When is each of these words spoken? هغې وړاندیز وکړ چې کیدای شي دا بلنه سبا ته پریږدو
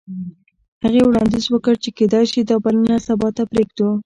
هغې 0.83 1.01
وړاندیز 1.05 1.45
وکړ 1.49 1.73
چې 1.83 1.89
کیدای 1.97 2.25
شي 2.31 2.41
دا 2.49 2.55
بلنه 2.63 2.95
سبا 3.07 3.27
ته 3.37 3.43
پریږدو 3.51 3.89